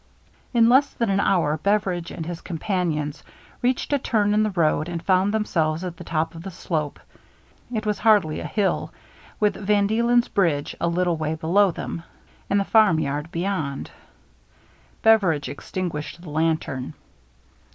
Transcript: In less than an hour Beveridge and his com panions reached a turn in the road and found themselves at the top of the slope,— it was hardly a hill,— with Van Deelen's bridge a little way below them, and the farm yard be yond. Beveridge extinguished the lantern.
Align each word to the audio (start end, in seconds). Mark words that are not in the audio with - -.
In 0.51 0.67
less 0.67 0.89
than 0.93 1.11
an 1.11 1.19
hour 1.19 1.57
Beveridge 1.59 2.09
and 2.09 2.25
his 2.25 2.41
com 2.41 2.57
panions 2.57 3.21
reached 3.61 3.93
a 3.93 3.99
turn 3.99 4.33
in 4.33 4.41
the 4.41 4.49
road 4.49 4.89
and 4.89 4.99
found 5.03 5.31
themselves 5.31 5.83
at 5.83 5.95
the 5.97 6.03
top 6.03 6.33
of 6.33 6.41
the 6.41 6.49
slope,— 6.49 6.99
it 7.71 7.85
was 7.85 7.99
hardly 7.99 8.39
a 8.39 8.47
hill,— 8.47 8.91
with 9.39 9.53
Van 9.55 9.85
Deelen's 9.87 10.27
bridge 10.27 10.75
a 10.81 10.87
little 10.87 11.17
way 11.17 11.35
below 11.35 11.69
them, 11.69 12.01
and 12.49 12.59
the 12.59 12.65
farm 12.65 12.99
yard 12.99 13.31
be 13.31 13.41
yond. 13.41 13.91
Beveridge 15.03 15.47
extinguished 15.47 16.19
the 16.23 16.31
lantern. 16.31 16.95